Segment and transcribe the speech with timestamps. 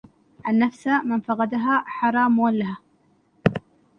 [0.47, 2.77] النفس من فقدها حرى مولهة